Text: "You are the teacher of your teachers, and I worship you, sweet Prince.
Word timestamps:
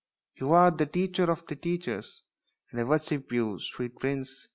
"You 0.39 0.53
are 0.53 0.71
the 0.71 0.87
teacher 0.87 1.29
of 1.31 1.43
your 1.47 1.57
teachers, 1.57 2.23
and 2.71 2.79
I 2.81 2.85
worship 2.85 3.31
you, 3.31 3.59
sweet 3.59 3.99
Prince. 3.99 4.47